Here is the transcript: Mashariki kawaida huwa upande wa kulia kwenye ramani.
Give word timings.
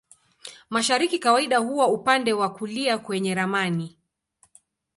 Mashariki 0.69 1.19
kawaida 1.19 1.57
huwa 1.57 1.87
upande 1.87 2.33
wa 2.33 2.49
kulia 2.53 2.97
kwenye 2.97 3.35
ramani. 3.35 3.97